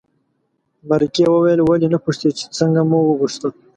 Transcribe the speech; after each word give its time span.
مرکې 0.89 1.25
وویل 1.29 1.59
ولې 1.63 1.87
نه 1.93 1.99
پوښتې 2.03 2.29
چې 2.37 2.43
څنګه 2.57 2.81
مو 2.89 2.97
وغوښته. 3.05 3.49